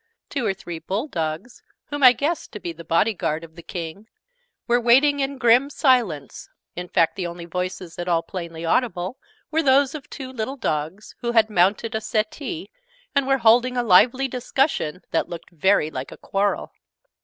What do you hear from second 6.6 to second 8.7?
in fact the only voices at all plainly